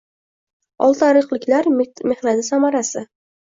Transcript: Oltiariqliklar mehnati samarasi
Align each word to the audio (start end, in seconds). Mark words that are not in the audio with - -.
Oltiariqliklar 0.87 1.71
mehnati 1.77 2.49
samarasi 2.51 3.09